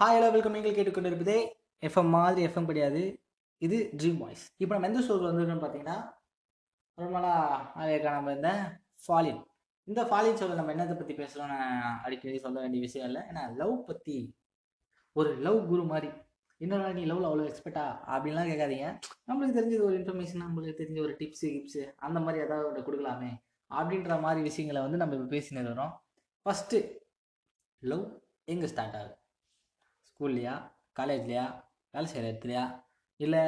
Hi 0.00 0.16
hello 0.16 0.26
welcome 0.34 0.56
நீங்கள் 0.56 0.74
கேட்டுக்கொண்டிருப்பதே 0.74 1.36
FM 1.86 2.10
மாதிரி 2.14 2.40
எஃப்எம் 2.48 2.68
கிடையாது. 2.68 3.00
இது 3.66 3.78
ட்ரீம் 4.00 4.20
வாய்ஸ் 4.24 4.44
இப்போ 4.62 4.72
நம்ம 4.74 4.88
எந்த 4.90 5.00
ஷோக்கு 5.06 5.26
வந்திருக்கோம்னு 5.28 5.62
பார்த்தீங்கன்னா 5.64 5.96
ரொம்ப 6.98 7.14
நாளாக 7.14 7.56
நிறைய 7.78 7.96
நம்ம 8.16 8.34
இந்த 8.36 8.50
ஃபாலின் 9.04 9.40
இந்த 9.88 10.02
ஃபாலின் 10.10 10.38
ஷோவில் 10.40 10.60
நம்ம 10.60 10.72
என்னத்தை 10.74 10.96
பற்றி 11.00 11.16
பேசுகிறோம்னு 11.22 11.58
அடிக்கடி 12.04 12.38
சொல்ல 12.46 12.56
வேண்டிய 12.64 12.82
விஷயம் 12.86 13.08
இல்லை. 13.10 13.24
ஏன்னா 13.30 13.42
லவ் 13.60 13.74
பற்றி 13.90 14.16
ஒரு 15.16 15.32
லவ் 15.48 15.60
குரு 15.72 15.86
மாதிரி 15.92 16.12
இன்னொரு 16.60 16.94
நீ 17.00 17.04
லவ்வில் 17.10 17.30
அவ்வளோ 17.30 17.50
எக்ஸ்பெக்டா 17.50 17.86
அப்படின்லாம் 18.14 18.50
கேட்காதீங்க. 18.52 18.86
நம்மளுக்கு 19.28 19.58
தெரிஞ்சது 19.60 19.84
ஒரு 19.90 19.96
இன்ஃபர்மேஷன் 20.00 20.44
நம்மளுக்கு 20.46 20.80
தெரிஞ்ச 20.82 21.00
ஒரு 21.08 21.14
டிப்ஸு 21.22 21.48
கிப்ஸு 21.54 21.84
அந்த 22.08 22.20
மாதிரி 22.26 22.44
ஏதாவது 22.46 22.68
ஒன்று 22.72 22.88
கொடுக்கலாமே 22.88 23.32
அப்படின்ற 23.70 24.20
மாதிரி 24.26 24.42
விஷயங்களை 24.50 24.82
வந்து 24.88 25.00
நம்ம 25.04 25.16
இப்போ 25.18 25.30
பேசினது 25.36 25.70
வரோம். 25.74 25.94
ஃபஸ்ட்டு 26.46 26.86
லவ் 27.82 28.06
எங்கே 28.54 28.70
ஸ்டார்ட் 28.74 28.98
ஆகுது? 29.00 29.14
ஸ்கூல்லையா 30.20 30.54
காலேஜ்லையா 30.98 31.42
வேலை 31.94 32.06
செய்கிற 32.10 32.30
இடத்துலையா 32.30 32.62
இல்லை 33.20 33.42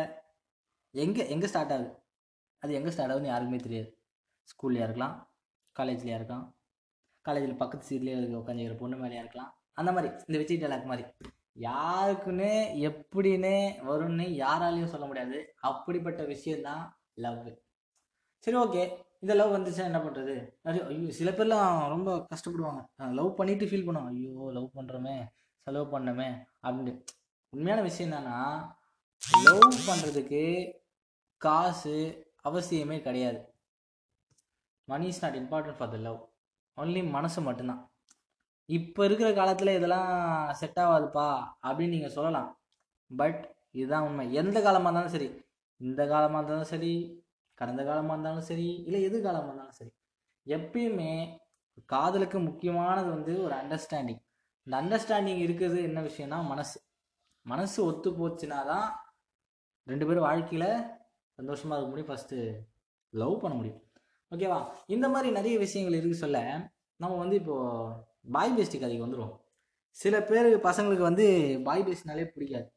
எங்கே 0.95 1.23
எங்கே 1.34 1.48
ஸ்டார்ட் 1.52 1.73
ஆகுது? 1.74 1.88
அது 2.62 2.77
எங்கே 2.78 2.91
ஸ்டார்ட் 2.95 3.12
ஆகுதுன்னு 3.12 3.33
யாருக்குமே 3.33 3.59
தெரியாது. 3.65 3.88
ஸ்கூல்லையா 4.51 4.84
இருக்கலாம் 4.88 5.14
காலேஜ்லையா 5.77 6.19
இருக்கலாம் 6.19 6.45
காலேஜில் 7.27 7.61
பக்கத்து 7.62 7.88
சீட்லேயே 7.88 8.19
உட்காந்துக்கிற 8.41 8.77
பொண்ணு 8.83 8.98
மேலேயா 9.02 9.23
இருக்கலாம் 9.25 9.51
அந்த 9.80 9.91
மாதிரி 9.97 10.09
இந்த 10.28 10.37
விஜய் 10.42 10.61
டேலாக் 10.62 10.91
மாதிரி. 10.92 11.05
யாருக்குன்னே 11.66 12.52
எப்படின்னே 12.91 13.56
வரும்னு 13.91 14.28
யாராலையும் 14.45 14.92
சொல்ல 14.95 15.06
முடியாது. 15.11 15.41
அப்படிப்பட்ட 15.70 16.23
விஷயந்தான் 16.33 16.84
லவ் 17.27 17.42
சரி 18.45 18.59
ஓகே 18.62 18.84
இந்த 19.23 19.33
லவ் 19.41 19.56
வந்துச்சுன்னா 19.56 19.91
என்ன 19.91 20.02
பண்ணுறது 20.06 20.34
நிறைய 20.66 20.84
ஐயோ 20.92 21.11
சில 21.20 21.30
பேர்லாம் 21.39 21.75
ரொம்ப 21.95 22.11
கஷ்டப்படுவாங்க. 22.33 22.80
லவ் 23.19 23.37
பண்ணிட்டு 23.41 23.70
ஃபீல் 23.70 23.87
பண்ணுவாங்க 23.89 24.14
ஐயோ 24.16 24.50
லவ் 24.59 24.70
பண்ணுறோமே 24.78 25.19
செலவு 25.62 25.98
பண்ணமே 25.98 26.28
அப்படின்னு. 26.62 27.02
உண்மையான 27.52 27.82
விஷயம் 27.82 28.12
என்னன்னா 28.12 28.41
லவ் 29.44 29.75
பண்ணுறதுக்கு 29.89 30.42
காசு 31.36 31.94
அவசியமே 32.48 33.00
கிடையாது. 33.00 33.55
Money 34.84 35.06
is 35.06 35.22
not 35.25 35.36
important 35.36 35.77
for 35.77 35.91
the 35.91 35.97
love 35.97 36.20
only 36.77 37.11
மனசு 37.11 37.41
மட்டும்தான். 37.41 37.83
இப்போ 38.69 39.05
இருக்கிற 39.05 39.33
காலத்தில் 39.33 39.77
இதெல்லாம் 39.77 40.53
செட் 40.55 40.77
ஆகாதுப்பா 40.77 41.28
அப்படின்னு 41.62 41.88
நீங்கள் 41.88 42.11
சொல்லலாம். 42.11 42.61
பட் 43.11 43.56
இதுதான் 43.70 44.03
உண்மை. 44.03 44.33
எந்த 44.33 44.62
காலமாக 44.62 44.83
இருந்தாலும் 44.83 45.12
சரி. 45.12 45.28
இந்த 45.77 46.06
காலமாக 46.06 46.38
இருந்தாலும் 46.38 46.64
சரி. 46.64 46.92
கடந்த 47.55 47.84
காலமாக 47.84 48.12
இருந்தாலும் 48.12 48.41
சரி. 48.41 48.69
இல்லை 48.84 49.03
எது 49.03 49.22
காலமாக 49.22 49.47
இருந்தாலும் 49.47 49.78
சரி. 49.81 49.92
எப்பயுமே 50.47 51.38
காதலுக்கு 51.86 52.38
முக்கியமானது 52.38 53.11
வந்து 53.11 53.42
ஒரு 53.42 53.55
அண்டர்ஸ்டாண்டிங் 53.55 54.22
இந்த 54.66 54.75
அண்டர்ஸ்டாண்டிங் 54.80 55.42
இருக்கிறது 55.47 55.78
என்ன 55.89 56.00
விஷயம்னா 56.08 56.39
மனசு. 56.53 56.78
மனசு 57.47 57.78
ஒத்து 57.89 58.08
போச்சுன்னா 58.19 58.58
தான் 58.72 58.89
ரெண்டு 59.86 60.06
பேரும் 60.08 60.27
வாழ்க்கையில் 60.28 60.69
சந்தோஷமாக 61.39 61.77
இருக்க 61.77 61.91
முடியும். 61.92 62.11
ஃபஸ்ட்டு 62.11 62.39
லவ் 63.12 63.41
பண்ண 63.42 63.55
முடியும். 63.61 63.81
ஓகேவா 64.33 64.58
இந்த 64.94 65.06
மாதிரி 65.14 65.28
நிறைய 65.38 65.55
விஷயங்கள் 65.64 65.98
இருக்கு 66.00 66.22
சொல்ல. 66.25 66.38
நம்ம 67.00 67.14
வந்து 67.22 67.36
இப்போது 67.41 67.94
பாய் 68.36 68.55
பேஸ்டி 68.56 68.78
கதைக்கு 68.81 69.06
வந்துடுவோம் 69.06 69.34
சில 69.97 70.16
பேர் 70.31 70.48
பசங்களுக்கு 70.69 71.05
வந்து 71.08 71.27
பாய் 71.69 71.84
பேஸ்டினாலே 71.86 72.27
பிடிக்காது. 72.34 72.69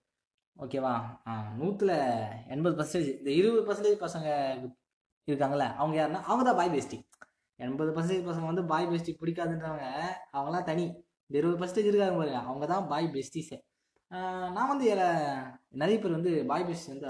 ஓகேவா 0.55 0.93
ஆ 1.29 1.33
நூற்றில் 1.59 1.95
எண்பது 2.53 2.75
பர்சன்டேஜ் 2.79 3.11
இந்த 3.19 3.29
இருபது 3.39 3.61
பர்சன்டேஜ் 3.67 4.03
பசங்க 4.05 4.27
இருக்காங்களே 5.27 5.67
அவங்க 5.79 5.95
யாருன்னா 5.99 6.21
அவங்க 6.29 6.43
தான் 6.49 6.59
பாய் 6.59 6.73
பேஸ்டி 6.75 6.97
எண்பது 7.59 7.91
பர்சன்டேஜ் 7.95 8.27
பசங்க 8.29 8.47
வந்து 8.51 8.65
பாய் 8.71 8.89
பேஸ்டி 8.91 9.13
பிடிக்காதுன்றவங்க 9.21 9.87
அவங்களாம் 10.37 10.69
தனி. 10.69 10.85
இருபது 11.29 11.57
பர்சன்டேஜ் 11.59 11.89
இருக்காங்க 11.91 12.17
பாரு 12.21 12.33
அவங்க 12.47 12.65
தான் 12.73 12.87
பாய் 12.91 13.07
பெஸ்டிஸே 13.15 13.59
நான் 14.55 14.69
வந்து 14.71 14.85
இதில் 14.87 15.07
நிறைய 15.81 15.97
பேர் 16.01 16.17
வந்து 16.17 16.31
பாய் 16.49 16.65
பெஸ்டி 16.67 16.91
வந்து 16.93 17.07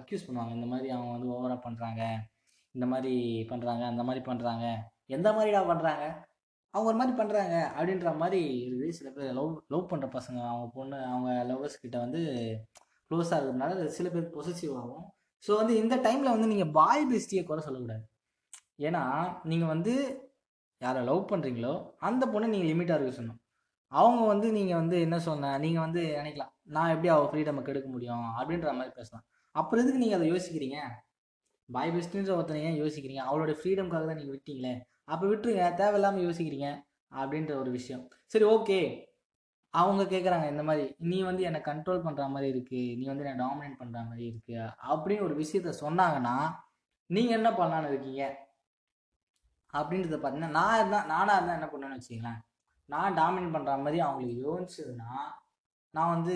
அக்யூஸ் 0.00 0.26
பண்ணுவாங்க. 0.26 0.52
இந்த 0.58 0.66
மாதிரி 0.72 0.88
அவங்க 0.96 1.10
வந்து 1.14 1.30
ஓவராக 1.36 1.60
பண்ணுறாங்க 1.64 2.02
இந்த 2.74 2.86
மாதிரி 2.92 3.14
பண்ணுறாங்க 3.52 3.82
அந்த 3.92 4.02
மாதிரி 4.08 4.22
பண்ணுறாங்க 4.28 4.64
எந்த 5.16 5.28
மாதிரிடா 5.36 5.62
பண்ணுறாங்க 5.70 6.04
அவங்க 6.74 6.88
ஒரு 6.90 6.98
மாதிரி 7.00 7.14
பண்ணுறாங்க 7.20 7.54
அப்படின்ற 7.76 8.10
மாதிரி 8.22 8.40
இருக்குது. 8.66 8.96
சில 8.98 9.08
பேர் 9.16 9.36
லவ் 9.38 9.52
லவ் 9.74 9.90
பண்ணுற 9.92 10.08
பசங்க. 10.16 10.40
அவங்க 10.52 10.66
பொண்ணு 10.76 10.98
அவங்க 11.12 11.30
லவ்வர்ஸ் 11.50 11.82
கிட்ட 11.84 11.96
வந்து 12.04 12.20
க்ளோஸாக 13.08 13.38
இருக்கிறதுனால 13.38 13.88
சில 13.98 14.08
பேர் 14.14 14.34
பொசிட்டிவ் 14.36 14.74
ஆகும். 14.80 15.04
ஸோ 15.46 15.50
வந்து 15.60 15.74
இந்த 15.82 15.96
டைமில் 16.06 16.34
வந்து 16.34 16.50
நீங்கள் 16.52 16.72
பாய் 16.78 17.08
பெஸ்டியை 17.12 17.42
குறை 17.50 17.62
சொல்லக்கூடாது. 17.66 18.04
ஏன்னா 18.86 19.02
நீங்கள் 19.50 19.72
வந்து 19.74 19.94
யாரை 20.80 21.02
லவ் 21.10 21.30
பண்ணுறீங்களோ 21.32 21.74
அந்த 22.08 22.22
பொண்ணை 22.32 22.48
நீங்கள் 22.54 22.70
லிமிட்டாக 22.70 22.98
இருக்க 22.98 23.14
சொன்னோம் 23.20 23.40
அவங்க 23.92 24.22
வந்து 24.32 24.48
நீங்கள் 24.58 24.80
வந்து 24.82 24.96
என்ன 25.06 25.16
சொன்ன 25.28 25.52
நீங்கள் 25.64 25.84
வந்து 25.86 26.02
நினைக்கலாம் 26.18 26.52
நான் 26.76 26.92
எப்படி 26.94 27.10
அவள் 27.14 27.28
ஃப்ரீடமுக்கு 27.30 27.70
கெடுக்க 27.70 27.88
முடியும் 27.94 28.26
அப்படின்ற 28.38 28.70
மாதிரி 28.78 28.92
பேசலாம். 28.98 29.24
அப்புறம் 29.54 29.82
எதுக்கு 29.82 30.02
நீங்கள் 30.04 30.18
அதை 30.18 30.28
யோசிக்கிறீங்க? 30.34 30.78
பாய் 31.68 31.92
பெஸ்ட்டுன்ற 31.94 32.32
ஒருத்தனை 32.38 32.60
ஏன் 32.68 32.80
யோசிக்கிறீங்க? 32.82 33.22
அவளோட 33.28 33.52
ஃப்ரீடம்காக 33.60 34.04
தான் 34.10 34.18
நீங்கள் 34.20 34.36
விட்டீங்களே. 34.36 34.74
அப்போ 35.12 35.24
விட்டுருங்க 35.30 35.64
தேவையில்லாமல் 35.80 36.26
யோசிக்கிறீங்க 36.28 36.68
அப்படின்ற 37.20 37.52
ஒரு 37.62 37.70
விஷயம். 37.78 38.04
சரி 38.32 38.46
ஓகே 38.54 38.78
அவங்க 39.74 40.02
கேட்குறாங்க 40.12 40.46
இந்த 40.52 40.62
மாதிரி 40.68 40.84
நீ 41.10 41.18
வந்து 41.28 41.42
என்னை 41.48 41.60
கண்ட்ரோல் 41.70 42.04
பண்ணுற 42.06 42.26
மாதிரி 42.34 42.48
இருக்குது 42.54 42.94
நீ 42.98 43.04
வந்து 43.10 43.24
என்னை 43.24 43.36
டாமினேட் 43.44 43.80
பண்ணுற 43.80 43.98
மாதிரி 44.08 44.24
இருக்குது 44.30 44.62
அப்படின்னு 44.92 45.26
ஒரு 45.28 45.34
விஷயத்த 45.42 45.74
சொன்னாங்கன்னா 45.84 46.36
நீங்கள் 47.10 47.36
என்ன 47.38 47.50
பண்ணலான்னு 47.58 47.90
இருக்கீங்க? 47.92 48.24
அப்படின்றத 49.74 50.16
பார்த்தீங்கன்னா 50.18 50.56
நான் 50.58 50.76
இருந்தால் 50.80 51.08
நானாக 51.12 51.36
இருந்தால் 51.36 51.58
என்ன 51.58 51.68
பண்ணுவேன்னு 51.72 51.98
வச்சுக்கலாம் 51.98 52.40
நான் 52.92 53.16
டாமினேட் 53.20 53.54
பண்ணுற 53.54 53.72
மாதிரி 53.84 53.98
அவங்களுக்கு 54.06 54.44
யோசிச்சதுன்னா 54.48 55.10
நான் 55.94 56.12
வந்து 56.16 56.34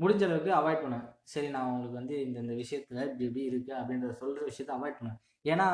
முடிஞ்ச 0.00 0.22
அளவுக்கு 0.26 0.52
அவாய்ட் 0.58 0.84
பண்ணுவேன். 0.84 1.08
சரி 1.32 1.48
நான் 1.54 1.66
அவங்களுக்கு 1.66 1.98
வந்து 2.00 2.14
இந்த 2.26 2.36
இந்த 2.44 2.54
விஷயத்தில் 2.62 3.00
இப்படி 3.08 3.26
இப்படி 3.28 3.42
இருக்குது 3.50 3.78
அப்படின்றத 3.80 4.14
சொல்கிற 4.22 4.42
விஷயத்த 4.50 4.72
அவாய்ட் 4.76 4.98
பண்ணுவேன். 5.00 5.20
ஏன்னா 5.52 5.66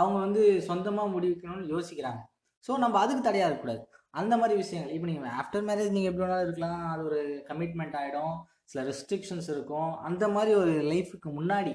அவங்க 0.00 0.18
வந்து 0.26 0.42
சொந்தமாக 0.68 1.12
முடிக்கணும்னு 1.14 1.72
யோசிக்கிறாங்க. 1.74 2.20
ஸோ 2.66 2.72
நம்ம 2.84 2.98
அதுக்கு 3.04 3.22
தடையாக 3.28 3.48
இருக்கக்கூடாது. 3.48 3.82
அந்த 4.20 4.34
மாதிரி 4.40 4.54
விஷயங்கள் 4.62 4.94
இப்போ 4.96 5.08
நீங்கள் 5.10 5.34
ஆஃப்டர் 5.40 5.66
மேரேஜ் 5.68 5.94
நீங்கள் 5.96 6.10
எப்படி 6.12 6.24
வேணாலும் 6.24 6.46
இருக்கலாம். 6.46 6.82
அது 6.92 7.02
ஒரு 7.08 7.20
கமிட்மெண்ட் 7.50 7.96
ஆகிடும் 8.00 8.34
சில 8.70 8.82
ரெஸ்ட்ரிக்ஷன்ஸ் 8.90 9.50
இருக்கும். 9.54 9.90
அந்த 10.08 10.24
மாதிரி 10.36 10.52
ஒரு 10.62 10.74
லைஃபுக்கு 10.92 11.30
முன்னாடி 11.38 11.74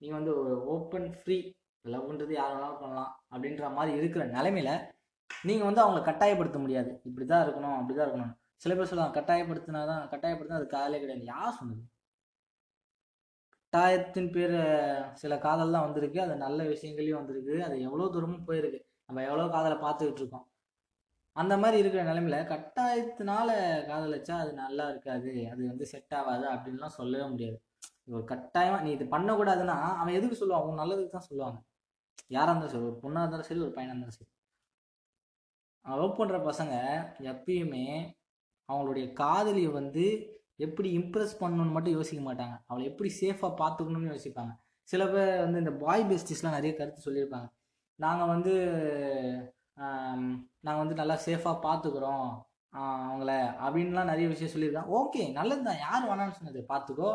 நீங்கள் 0.00 0.18
வந்து 0.18 0.32
ஒரு 0.40 0.54
ஓப்பன் 0.74 1.08
ஃப்ரீ 1.20 1.38
லவ்ன்றது 1.84 2.34
யார் 2.38 2.54
வேணாலும் 2.54 2.80
பண்ணலாம் 2.82 3.12
அப்படின்ற 3.32 3.66
மாதிரி 3.76 3.92
இருக்கிற 4.00 4.22
நிலைமையில 4.36 4.70
நீங்கள் 5.30 5.68
வந்து 5.68 5.82
அவங்கள 5.84 6.00
கட்டாயப்படுத்த 6.08 6.58
முடியாது. 6.64 6.90
இப்படி 7.08 7.26
தான் 7.32 7.44
இருக்கணும் 7.46 7.76
அப்படி 7.78 7.94
தான் 7.96 8.06
இருக்கணும் 8.06 8.34
சில 8.62 8.72
பேர் 8.76 8.90
சொல்லுவாங்க 8.90 9.16
கட்டாயப்படுத்தினா 9.18 9.80
தான் 9.92 10.02
கட்டாயப்படுத்தினா 10.12 10.60
அது 10.60 10.68
காதலே 10.76 11.00
கிடையாது. 11.02 11.24
யார் 11.34 11.56
சொன்னது? 11.58 11.82
கட்டாயத்தின் 13.72 14.30
பேர் 14.36 14.56
சில 15.22 15.32
காதல் 15.46 15.74
தான் 15.76 15.86
வந்திருக்கு. 15.86 16.18
அது 16.26 16.34
நல்ல 16.44 16.60
விஷயங்களையும் 16.72 17.20
வந்திருக்கு. 17.20 17.56
அது 17.66 17.76
எவ்வளோ 17.88 18.06
தூரமும் 18.14 18.46
போயிருக்கு. 18.48 18.80
நம்ம 19.08 19.22
எவ்வளோ 19.28 19.44
காதலை 19.56 19.76
பார்த்துக்கிட்டு 19.84 20.22
இருக்கோம். 20.22 20.46
அந்த 21.36 21.54
மாதிரி 21.62 21.76
இருக்கிற 21.82 22.02
நிலைமையில 22.10 22.38
கட்டாயத்தினால 22.52 23.48
காதலிச்சா 23.90 24.36
அது 24.44 24.52
நல்லா 24.62 24.84
இருக்காது. 24.92 25.32
அது 25.52 25.62
வந்து 25.72 25.86
செட் 25.92 26.14
ஆகாது 26.20 26.46
அப்படின்லாம் 26.54 26.96
சொல்லவே 27.00 27.26
முடியாது. 27.34 27.58
ஒரு 28.16 28.24
கட்டாயமாக 28.32 28.84
நீ 28.86 28.90
இது 28.96 29.06
பண்ணக்கூடாதுன்னா 29.14 29.76
அவன் 30.00 30.16
எதுக்கு 30.18 30.38
சொல்லுவான்? 30.40 30.62
அவன் 30.64 30.80
நல்லதுக்கு 30.82 31.14
தான் 31.16 31.28
சொல்லுவாங்க. 31.30 31.58
யாராக 32.36 32.52
இருந்தாலும் 32.52 32.74
சரி 32.74 32.88
ஒரு 32.90 32.98
பொண்ணாக 33.04 33.24
இருந்தாலும் 33.24 33.48
சரி 33.50 33.62
ஒரு 33.66 33.74
பையனாக 33.76 33.94
இருந்தாலும் 33.94 34.18
சரி. 34.18 34.30
லவ் 35.86 36.18
பண்ணுற 36.18 36.38
பசங்க 36.48 36.74
எப்பயுமே 37.32 37.84
அவங்களுடைய 38.68 39.06
காதலியை 39.20 39.70
வந்து 39.80 40.04
எப்படி 40.66 40.88
இம்ப்ரெஸ் 41.00 41.34
பண்ணணும்னு 41.42 41.74
மட்டும் 41.74 41.96
யோசிக்க 41.98 42.22
மாட்டாங்க. 42.28 42.56
அவளை 42.68 42.84
எப்படி 42.90 43.10
சேஃபாக 43.20 43.52
பார்த்துக்கணும்னு 43.60 44.12
யோசிப்பாங்க. 44.12 44.52
சில 44.88 45.02
பேர் 45.12 45.32
வந்து 45.44 45.62
இந்த 45.62 45.72
பாய் 45.84 46.02
பெஸ்டிஸ்லாம் 46.10 46.56
நிறைய 46.58 46.72
கருத்து 46.76 47.06
சொல்லியிருப்பாங்க. 47.06 47.48
நாங்கள் 47.98 48.32
வந்து 48.34 48.54
நாங்கள் 50.66 50.82
வந்து 50.82 51.00
நல்லா 51.00 51.16
சேஃபாக 51.26 51.56
பார்த்துக்குறோம் 51.66 52.28
அவங்கள 53.08 53.32
அப்படின்லாம் 53.64 54.10
நிறைய 54.12 54.26
விஷயம் 54.32 54.52
சொல்லியிருக்காங்க. 54.54 54.92
ஓகே 55.00 55.22
நல்லது 55.38 55.62
தான் 55.68 55.82
யார் 55.86 56.08
வேணாம்னு 56.10 56.38
சொன்னது. 56.38 56.60
பார்த்துக்கோ 56.72 57.10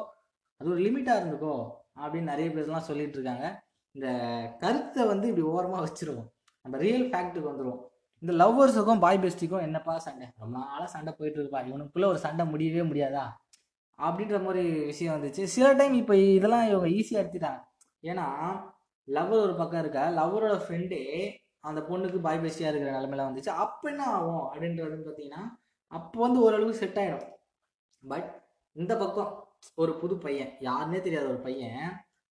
அது 0.59 0.71
ஒரு 0.73 0.81
லிமிட்டாக 0.85 1.19
இருந்துக்கோ 1.21 1.55
அப்படின்னு 2.01 2.31
நிறைய 2.33 2.49
பேர்லாம் 2.55 2.87
சொல்லிட்டு 2.89 3.17
இருக்காங்க. 3.19 3.45
இந்த 3.95 4.07
கருத்தை 4.61 5.01
வந்து 5.11 5.25
இப்படி 5.31 5.45
ஓரமாக 5.55 5.85
வச்சுருவோம். 5.87 6.29
நம்ம 6.65 6.77
ரியல் 6.85 7.09
ஃபேக்ட்டுக்கு 7.11 7.51
வந்துடுவோம் 7.51 7.81
இந்த 8.23 8.33
லவ்வர்ஸுக்கும் 8.41 9.01
பாய் 9.05 9.21
பெஸ்டிக்கும் 9.23 9.63
என்னப்பா 9.67 9.93
சண்டை? 9.97 10.27
ரொம்ப 10.41 10.55
நாளாக 10.65 10.89
சண்டை 10.93 11.11
போயிட்டு 11.17 11.39
இருப்பா 11.41 11.61
இவனுக்குள்ளே 11.69 12.07
ஒரு 12.11 12.19
சண்டை 12.25 12.43
முடியவே 12.45 12.83
முடியாதா? 12.89 13.23
அப்படின்ற 13.99 14.37
மாதிரி 14.43 14.61
விஷயம் 14.91 15.15
வந்துச்சு. 15.15 15.43
சில 15.55 15.67
டைம் 15.73 15.93
இப்போ 15.93 16.15
இதெல்லாம் 16.37 16.67
இவங்க 16.69 16.87
ஈஸியாக 16.97 17.23
எடுத்துட்டாங்க. 17.23 17.59
ஏன்னா 18.03 18.27
லவ்வர் 19.07 19.43
ஒரு 19.47 19.55
பக்கம் 19.55 19.81
இருக்க? 19.83 20.01
லவ்வரோட 20.19 20.55
ஃப்ரெண்டே 20.63 21.01
அந்த 21.61 21.79
பொண்ணுக்கு 21.89 22.19
பாய் 22.21 22.41
பெஸ்டியாக 22.43 22.71
இருக்கிற 22.71 22.93
நிலமையில 22.97 23.27
வந்துச்சு. 23.27 23.51
அப்போ 23.65 23.85
என்ன 23.89 24.03
ஆகும் 24.15 24.43
அப்படின்றது 24.51 25.03
பார்த்தீங்கன்னா 25.09 25.43
அப்போ 25.91 26.19
வந்து 26.19 26.39
ஓரளவுக்கு 26.39 26.81
செட் 26.81 26.99
ஆகிடும் 27.01 27.27
பட் 28.03 28.29
இந்த 28.75 28.93
பக்கம் 28.97 29.31
ஒரு 29.77 29.91
புது 30.01 30.15
பையன் 30.17 30.51
யாருன்னே 30.61 30.99
தெரியாத 31.01 31.27
ஒரு 31.27 31.41
பையன் 31.41 31.83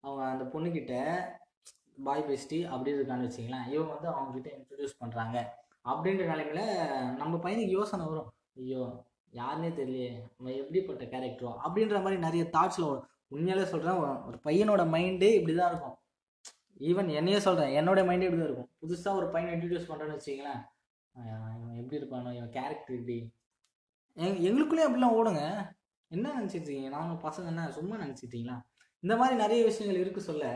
அவங்க 0.04 0.22
அந்த 0.32 0.44
பொண்ணுக்கிட்ட 0.54 0.94
பாய் 1.98 2.24
பெஸ்டி 2.28 2.58
அப்படி 2.64 2.92
இருக்கான்னு 2.96 3.28
வச்சிங்களேன் 3.28 3.66
இவங்க 3.74 3.90
வந்து 3.94 4.10
அவங்கக்கிட்ட 4.12 4.50
இன்ட்ரடியூஸ் 4.58 5.00
பண்ணுறாங்க 5.02 5.36
அப்படின்ற 5.84 6.24
நிலைமையில 6.32 6.60
நம்ம 7.16 7.36
பையனுக்கு 7.36 7.76
யோசனை 7.78 8.06
வரும். 8.06 8.32
ஐயோ 8.56 8.82
யாருன்னே 9.32 9.70
தெரியலையே 9.78 10.10
நம்ம 10.38 10.52
எப்படிப்பட்ட 10.52 11.04
கேரக்டரோ 11.04 11.52
அப்படின்ற 11.64 11.96
மாதிரி 11.96 12.18
நிறைய 12.18 12.44
தாட்ஸில் 12.52 12.88
வரும். 12.88 13.08
உண்மையிலே 13.28 13.66
சொல்கிறேன் 13.66 13.98
ஒரு 14.24 14.38
பையனோட 14.44 14.82
மைண்டே 14.94 15.30
இப்படி 15.34 15.56
தான் 15.56 15.70
இருக்கும். 15.72 15.96
ஈவன் 16.78 17.14
என்னையே 17.14 17.40
சொல்கிறேன் 17.40 17.74
என்னோட 17.76 17.90
மைண்டே 17.90 18.26
இப்படி 18.28 18.42
தான் 18.42 18.50
இருக்கும். 18.50 18.70
புதுசாக 18.82 19.16
ஒரு 19.16 19.28
பையனை 19.28 19.54
இன்ட்ரடியூஸ் 19.56 19.90
பண்ணுறேன்னு 19.90 20.18
வச்சிங்களேன் 20.18 20.60
இவன் 21.14 21.76
எப்படி 21.76 21.98
இருப்பானோ 22.02 22.34
இவன் 22.36 22.50
கேரக்டர் 22.50 22.96
இப்படி 22.96 23.32
எங் 24.16 24.38
எங்களுக்குள்ளேயும் 24.46 24.90
அப்படிலாம் 24.90 25.16
ஓடுங்க. 25.18 25.42
என்ன 26.08 26.40
நினச்சிட்டு 26.40 26.88
நாங்கள் 26.88 27.30
பசங்க 27.30 27.46
என்ன 27.46 27.70
சும்மா 27.70 27.96
நினச்சிட்டீங்களா 27.96 28.56
இந்த 29.02 29.16
மாதிரி 29.16 29.36
நிறைய 29.36 29.64
விஷயங்கள் 29.64 30.02
இருக்குது 30.02 30.26
சொல்ல 30.28 30.46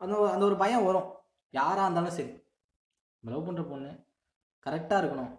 அந்த 0.00 0.16
ஒரு- 0.16 0.30
அந்த 0.30 0.44
ஒரு 0.44 0.56
பயம் 0.56 0.84
வரும். 0.84 1.08
யாராக 1.50 1.82
இருந்தாலும் 1.82 2.10
சரி. 2.10 2.32
லவ் 3.22 3.48
பண்ணுற 3.48 3.68
பொண்ணு 3.68 3.90
கரெக்டாக 4.66 5.00
இருக்கணும். 5.02 5.32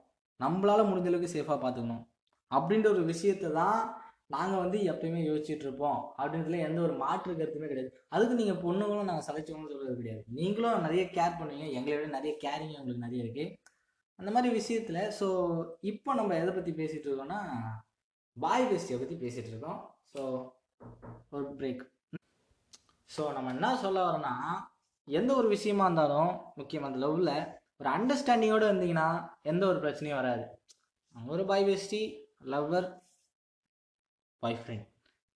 நம்மளால் 0.44 0.90
முடிஞ்ச 0.90 1.10
அளவுக்கு 1.12 1.36
சேஃபாக 1.36 1.58
பார்த்துக்கணும். 1.64 2.04
அப்படின்ற 2.52 2.88
ஒரு 2.96 3.04
விஷயத்தை 3.12 3.50
தான் 3.60 3.80
நாங்கள் 4.34 4.62
வந்து 4.64 4.78
எப்பயுமே 4.92 5.22
யோசிச்சுட்டு 5.30 5.66
இருப்போம். 5.68 6.00
அப்படின்றதுல 6.20 6.60
எந்த 6.68 6.80
ஒரு 6.88 6.94
மாற்று 7.04 7.38
கருத்துமே 7.40 7.70
கிடையாது. 7.72 7.92
அதுக்கு 8.16 8.40
நீங்கள் 8.42 8.62
பொண்ணுங்களும் 8.66 9.10
நாங்கள் 9.10 9.28
சலைச்சவங்களும் 9.28 9.74
சொல்கிறது 9.74 10.00
கிடையாது. 10.02 10.24
நீங்களும் 10.40 10.86
நிறைய 10.88 11.04
கேர் 11.18 11.38
பண்ணுவீங்க. 11.40 11.68
எங்களை 11.80 11.96
விட 11.98 12.10
நிறைய 12.18 12.34
கேரிங் 12.46 12.78
உங்களுக்கு 12.82 13.06
நிறைய 13.08 13.26
இருக்குது 13.26 13.56
அந்த 14.20 14.32
மாதிரி 14.34 14.50
விஷயத்தில் 14.60 15.02
ஸோ 15.20 15.28
இப்போ 15.92 16.10
நம்ம 16.20 16.36
எதை 16.42 16.52
பற்றி 16.58 16.72
பேசிகிட்டு 16.80 17.10
இருக்கோம்னா 17.10 17.40
பாய் 18.38 18.68
வேஸ்டியை 18.72 18.98
பற்றி 19.00 19.16
பேசிகிட்டு 19.24 19.52
இருக்கோம். 19.54 19.80
ஸோ 20.14 20.22
ஒரு 21.36 21.46
பிரேக் 21.60 21.84
ஸோ 23.10 23.24
நம்ம 23.36 23.52
என்ன 23.56 23.68
சொல்ல 23.84 24.00
வரோன்னா 24.08 24.36
எந்த 25.08 25.32
ஒரு 25.40 25.48
விஷயமா 25.56 25.86
இருந்தாலும் 25.88 26.32
முக்கியமாக 26.60 26.90
அந்த 26.92 27.00
லவ்வில் 27.04 27.36
ஒரு 27.84 27.92
அண்டர்ஸ்டாண்டிங்கோடு 27.98 28.66
இருந்தீங்கன்னா 28.68 29.08
எந்த 29.52 29.64
ஒரு 29.70 29.80
பிரச்சனையும் 29.86 30.20
வராது. 30.20 30.44
ஒரு 31.16 31.44
பாய் 31.50 31.64
வேஸ்டி 31.70 32.00
லவ்வர் 32.52 32.88
பாய் 34.44 34.58
ஃப்ரெண்ட் 34.60 34.86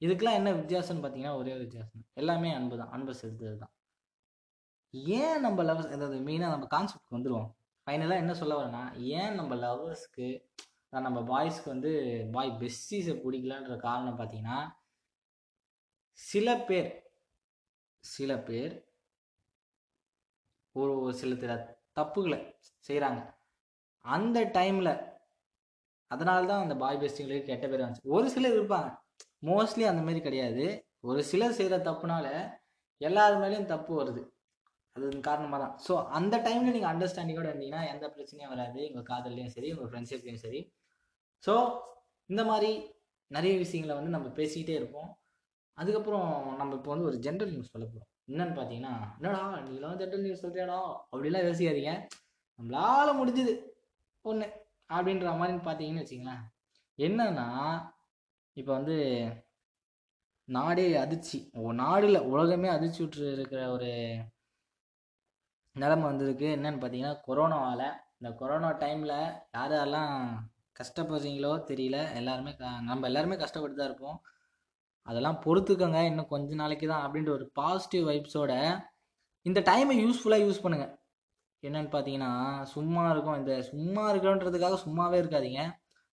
இதுக்கெல்லாம் 0.01 0.37
என்ன 0.39 0.49
வித்தியாசம்னு 0.51 1.03
பார்த்தீங்கன்னா 1.03 1.33
ஒரே 1.39 1.51
ஒரு 1.55 1.63
வித்தியாசம். 1.65 2.03
எல்லாமே 2.13 2.49
அன்பு 2.57 2.75
தான். 2.81 2.91
அன்பு 2.95 3.13
செலுத்துறது 3.21 3.57
தான். 3.63 3.73
ஏன் 5.17 5.41
நம்ம 5.45 5.63
லவர்ஸ் 5.63 5.93
அதாவது 5.95 6.17
மெயினாக 6.27 6.53
நம்ம 6.55 6.67
கான்செப்ட்க்கு 6.75 7.17
வந்துடுவோம் 7.17 7.49
ஃபைனலாக 7.87 8.23
என்ன 8.23 8.33
சொல்ல 8.41 8.55
வரேன்னா 8.59 8.83
ஏன் 9.19 9.35
நம்ம 9.35 9.55
லவ்வர்ஸ்க்கு 9.55 10.27
நம்ம 11.05 11.19
பாய்ஸ்க்கு 11.31 11.73
வந்து 11.75 11.91
பாய் 12.35 12.57
பெஸ்டிஸை 12.61 13.15
பிடிக்கலன்ற 13.23 13.75
காரணம் 13.87 14.19
பார்த்தீங்கன்னா 14.19 14.59
சில 16.19 16.55
பேர் 16.69 16.91
சில 18.03 18.37
பேர் 18.49 18.75
ஒரு 20.75 20.93
ஒரு 21.01 21.13
சில 21.13 21.35
சில 21.35 21.53
தப்புகளை 21.99 22.39
செய்கிறாங்க 22.87 23.21
அந்த 24.05 24.39
டைமில் 24.57 24.93
அதனால 26.11 26.41
தான் 26.51 26.63
அந்த 26.65 26.75
பாய் 26.81 26.99
பெஸ்டிங்களுக்கு 27.01 27.49
கெட்ட 27.51 27.65
பேர் 27.67 27.83
வந்துச்சு. 27.83 28.11
ஒரு 28.15 28.27
சிலர் 28.33 28.57
இருப்பாங்க. 28.57 28.89
மோஸ்ட்லி 29.49 29.85
அந்த 29.91 30.01
மாதிரி 30.05 30.21
கிடையாது. 30.27 30.65
ஒரு 31.09 31.21
சிலர் 31.31 31.57
செய்கிற 31.57 31.77
தப்புனால 31.87 32.27
எல்லார் 33.01 33.35
மேலேயும் 33.41 33.71
தப்பு 33.73 33.91
வருது. 34.01 34.21
அது 34.95 35.07
காரணமாக 35.27 35.59
தான் 35.63 35.73
ஸோ 35.87 35.93
அந்த 36.17 36.35
டைமில் 36.45 36.75
நீங்கள் 36.75 36.91
அண்டர்ஸ்டாண்டிங்கோட 36.91 37.47
இருந்தீங்கன்னா 37.51 37.83
எந்த 37.93 38.05
பிரச்சனையும் 38.15 38.53
வராது. 38.53 38.79
உங்கள் 38.89 39.07
காதல்லையும் 39.11 39.53
சரி 39.55 39.69
உங்கள் 39.73 39.89
ஃப்ரெண்ட்ஷிப்லையும் 39.91 40.43
சரி. 40.45 40.61
ஸோ 41.43 41.53
இந்த 42.29 42.43
மாதிரி 42.51 42.71
நிறைய 43.31 43.53
விஷயங்களை 43.63 43.93
வந்து 43.99 44.15
நம்ம 44.15 44.27
பேசிக்கிட்டே 44.39 44.75
இருப்போம். 44.79 45.09
அதுக்கப்புறம் 45.77 46.29
நம்ம 46.59 46.75
இப்போ 46.79 46.91
வந்து 46.93 47.09
ஒரு 47.11 47.17
ஜென்ரல் 47.25 47.51
நியூஸ் 47.53 47.73
சொல்ல 47.73 47.85
போகிறோம் 47.87 48.11
என்னன்னு 48.27 48.55
பார்த்தீங்கன்னா 48.55 49.21
என்னடா 49.21 49.53
நீலாம் 49.53 49.97
ஜென்ரல் 49.97 50.21
நியூஸ் 50.21 50.45
சொல்றியாடா? 50.45 50.97
அப்படிலாம் 51.11 51.45
யோசிக்காதீங்க. 51.45 52.07
நம்மளால 52.61 53.11
முடிஞ்சுது. 53.23 53.63
ஒன்று 54.21 54.65
அப்படின்ற 54.93 55.37
மாதிரி 55.37 55.57
பார்த்தீங்கன்னு 55.57 56.03
வச்சிங்களேன் 56.03 56.41
என்னன்னா 56.97 57.79
இப்போ 58.53 58.73
வந்து 58.73 59.27
நாடே 60.43 60.95
அதிர்ச்சி. 60.95 61.49
ஓ 61.53 61.71
உலகமே 62.21 62.67
அதிர்ச்சி 62.67 62.99
விட்டு 62.99 63.31
இருக்கிற 63.31 63.71
ஒரு 63.71 64.17
நிலைமை 65.73 66.05
வந்திருக்கு. 66.05 66.55
என்னன்னு 66.55 66.59
பார்த்தீங்கன்னா 66.59 67.19
கொரோனாவால் 67.27 67.93
இந்த 68.19 68.35
கொரோனா 68.35 68.71
டைமில் 68.71 69.41
யார் 69.53 69.71
யாரெல்லாம் 69.71 70.35
கஷ்டப்படுறீங்களோ 70.79 71.63
தெரியல. 71.67 72.15
எல்லாருமே 72.15 72.55
க- 72.55 72.81
நம்ம 72.81 73.05
எல்லாருமே 73.05 73.35
கஷ்டப்பட்டு 73.35 73.77
தான் 73.77 73.87
இருப்போம். 73.87 74.21
அதெல்லாம் 75.07 75.39
பொறுத்துக்கோங்க 75.45 75.99
இன்னும் 76.09 76.31
கொஞ்ச 76.33 76.55
நாளைக்கு 76.61 76.85
தான் 76.91 77.03
அப்படின்ற 77.05 77.31
ஒரு 77.37 77.45
பாசிட்டிவ் 77.59 78.05
வைப்ஸோட 78.09 78.53
இந்த 79.45 79.59
டைமை 79.69 79.95
யூஸ்ஃபுல்லாக 80.03 80.45
யூஸ் 80.45 80.63
பண்ணுங்கள் 80.63 80.93
என்னன்னு 81.63 81.91
பார்த்தீங்கன்னா 81.93 82.31
சும்மா 82.73 83.03
இருக்கும். 83.13 83.37
இந்த 83.41 83.53
சும்மா 83.69 84.03
இருக்கணுன்றதுக்காக 84.11 84.77
சும்மாவே 84.85 85.17
இருக்காதீங்க. 85.23 85.61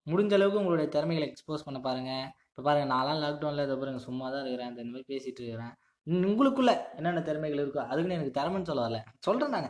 முடிஞ்ச 0.06 0.32
அளவுக்கு 0.36 0.60
உங்களுடைய 0.62 0.88
திறமைகளை 0.94 1.26
எக்ஸ்போஸ் 1.30 1.66
பண்ண 1.66 1.78
பாருங்கள் 1.86 2.24
இப்போ 2.50 2.62
பாருங்கள் 2.66 2.92
நான்லாம் 2.94 3.22
லாக்டவுனில் 3.24 3.64
இதை 3.66 3.76
பாருங்க 3.82 4.00
சும்மா 4.08 4.26
தான் 4.32 4.42
இருக்கிறேன். 4.44 4.70
இந்த 4.72 4.84
மாதிரி 4.90 5.06
பேசிகிட்டு 5.12 5.42
இருக்கிறேன். 5.42 5.74
உங்களுக்குள்ளே 6.06 6.28
உங்களுக்குள்ள 6.30 6.72
என்னென்ன 6.98 7.20
திறமைகள் 7.28 7.62
இருக்கோ 7.64 7.82
அதுக்குன்னு 7.90 8.18
எனக்கு 8.18 8.36
திறமைன்னு 8.38 8.68
சொல்ல 8.70 8.82
வரல. 8.86 9.00
சொல்கிறேன் 9.26 9.54
நான். 9.56 9.68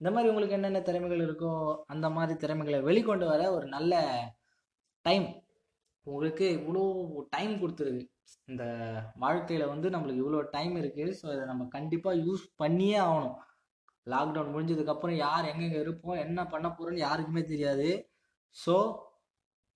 இந்த 0.00 0.10
மாதிரி 0.14 0.30
உங்களுக்கு 0.30 0.56
என்னென்ன 0.58 0.80
திறமைகள் 0.88 1.22
இருக்கோ 1.26 1.52
அந்த 1.92 2.06
மாதிரி 2.16 2.34
திறமைகளை 2.44 2.78
வெளிக்கொண்டு 2.88 3.26
வர 3.32 3.42
ஒரு 3.56 3.66
நல்ல 3.76 3.94
டைம் 5.06 5.26
உங்களுக்கு 6.10 6.46
இவ்வளோ 6.58 6.82
டைம் 7.34 7.52
கொடுத்துருக்கு. 7.62 8.04
இந்த 8.50 8.64
வாழ்க்கையில் 9.24 9.70
வந்து 9.72 9.88
நம்மளுக்கு 9.94 10.22
இவ்வளோ 10.22 10.40
டைம் 10.56 10.74
இருக்குது 10.82 11.14
ஸோ 11.20 11.26
இதை 11.34 11.44
நம்ம 11.50 11.64
கண்டிப்பாக 11.76 12.22
யூஸ் 12.26 12.44
பண்ணியே 12.62 12.98
ஆகணும். 13.06 13.36
லாக்டவுன் 14.12 14.52
முடிஞ்சதுக்கப்புறம் 14.54 15.16
யார் 15.26 15.48
எங்கெங்கே 15.52 15.80
இருப்போம் 15.84 16.22
என்ன 16.26 16.40
பண்ண 16.52 16.66
போகிறோன்னு 16.68 17.04
யாருக்குமே 17.06 17.42
தெரியாது. 17.52 17.88
ஸோ 18.56 18.74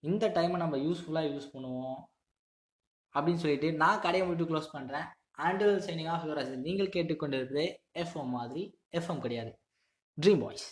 இந்த 0.02 0.26
டைமை 0.36 0.58
நம்ம 0.64 0.76
யூஸ்ஃபுல்லாக 0.86 1.30
யூஸ் 1.32 1.52
பண்ணுவோம். 1.54 1.98
அப்படின்னு 3.14 3.42
சொல்லிட்டு 3.44 3.70
நான் 3.82 4.04
கடையை 4.04 4.24
மட்டும் 4.26 4.50
க்ளோஸ் 4.50 4.74
பண்ணுறேன் 4.76 5.06
ஆண்டில் 5.46 5.82
சைனிங் 5.86 6.10
ஆஃப் 6.14 6.26
யுவராஜ். 6.28 6.52
நீங்கள் 6.66 6.92
கேட்டுக்கொண்டிருப்பதே 6.96 7.66
எஃப்எம் 8.02 8.32
மாதிரி 8.38 8.62
எஃப்எம் 8.98 9.24
கிடையாது. 9.24 9.52
Dream 10.18 10.42
boys 10.44 10.66